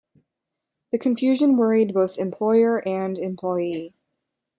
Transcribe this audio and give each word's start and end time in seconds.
The 0.91 0.97
confusion 0.97 1.57
worried 1.57 1.93
both 1.93 2.17
employer 2.17 2.79
and 2.87 3.19
employee. 3.19 3.93